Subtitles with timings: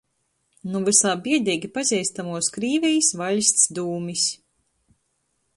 [0.75, 4.29] Nu vysā biedeigi pazeistamuos Krīvejis vaļsts dūmis.